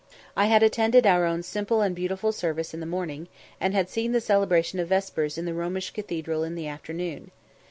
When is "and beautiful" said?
1.81-2.31